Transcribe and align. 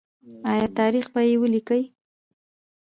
آیا 0.51 0.67
تاریخ 0.79 1.05
به 1.13 1.21
یې 1.27 1.35
ولیکي؟ 1.41 1.81